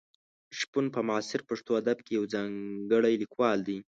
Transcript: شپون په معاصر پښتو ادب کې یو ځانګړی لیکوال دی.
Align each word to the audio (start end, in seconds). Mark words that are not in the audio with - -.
شپون 0.59 0.85
په 0.95 0.99
معاصر 1.07 1.39
پښتو 1.49 1.71
ادب 1.81 1.97
کې 2.05 2.11
یو 2.17 2.25
ځانګړی 2.33 3.13
لیکوال 3.23 3.59
دی. 3.67 3.77